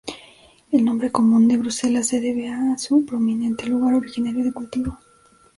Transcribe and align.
El 0.71 0.83
nombre 0.83 1.11
común, 1.11 1.47
de 1.47 1.57
Bruselas, 1.57 2.07
se 2.07 2.19
debe 2.19 2.49
a 2.49 2.75
su 2.79 3.05
prominente 3.05 3.67
lugar 3.67 3.93
originario 3.93 4.43
de 4.43 4.51
cultivo. 4.51 4.97